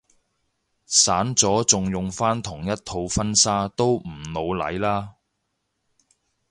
[0.87, 5.17] 散咗仲用返同一套婚紗都唔老嚟啦